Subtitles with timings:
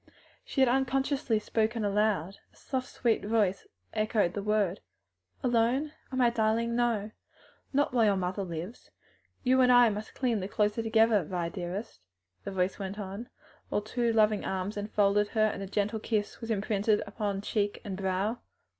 [0.43, 2.37] She had unconsciously spoken aloud.
[2.51, 4.79] A soft sweet voice echoed the last word.
[5.43, 5.91] "Alone!
[6.11, 7.11] ah, my darling, no!
[7.71, 8.89] not while your mother lives.
[9.43, 11.99] You and I must cling the closer together, Vi dearest,"
[12.45, 13.29] the voice went on,
[13.69, 17.95] while two loving arms enfolded her and a gentle kiss was imprinted upon cheek and
[17.95, 18.39] brow.